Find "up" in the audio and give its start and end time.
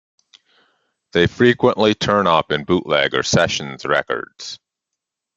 2.25-2.51